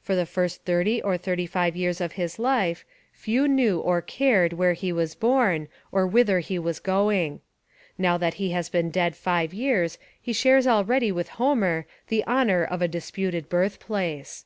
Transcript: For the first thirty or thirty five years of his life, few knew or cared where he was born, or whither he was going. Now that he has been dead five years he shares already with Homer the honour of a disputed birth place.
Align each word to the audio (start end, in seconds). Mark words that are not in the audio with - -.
For 0.00 0.16
the 0.16 0.26
first 0.26 0.64
thirty 0.64 1.00
or 1.00 1.16
thirty 1.16 1.46
five 1.46 1.76
years 1.76 2.00
of 2.00 2.14
his 2.14 2.40
life, 2.40 2.84
few 3.12 3.46
knew 3.46 3.78
or 3.78 4.02
cared 4.02 4.52
where 4.54 4.72
he 4.72 4.90
was 4.92 5.14
born, 5.14 5.68
or 5.92 6.08
whither 6.08 6.40
he 6.40 6.58
was 6.58 6.80
going. 6.80 7.40
Now 7.96 8.18
that 8.18 8.34
he 8.34 8.50
has 8.50 8.68
been 8.68 8.90
dead 8.90 9.14
five 9.14 9.54
years 9.54 9.96
he 10.20 10.32
shares 10.32 10.66
already 10.66 11.12
with 11.12 11.28
Homer 11.38 11.86
the 12.08 12.26
honour 12.26 12.64
of 12.64 12.82
a 12.82 12.88
disputed 12.88 13.48
birth 13.48 13.78
place. 13.78 14.44